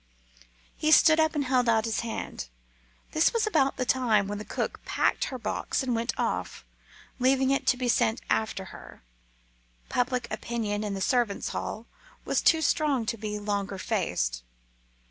[0.75, 2.47] He stood up and held out his hand.
[3.11, 6.65] This was about the time when the cook packed her box and went off,
[7.19, 9.03] leaving it to be sent after her.
[9.89, 11.85] Public opinion in the servants' hall
[12.25, 14.41] was too strong to be longer faced.